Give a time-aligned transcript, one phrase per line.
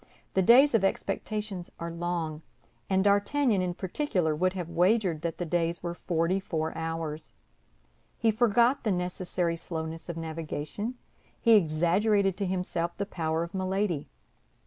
[0.33, 2.41] The days of expectation are long,
[2.89, 7.35] and D'Artagnan, in particular, would have wagered that the days were forty four hours.
[8.17, 10.95] He forgot the necessary slowness of navigation;
[11.39, 14.07] he exaggerated to himself the power of Milady.